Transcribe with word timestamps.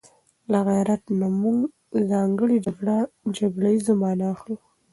له 0.51 0.59
غيرت 0.67 1.03
نه 1.19 1.27
موږ 1.41 1.59
ځانګړې 2.11 2.57
جګړه 3.35 3.69
ييزه 3.73 3.93
مانا 4.01 4.27
اخلو 4.35 4.55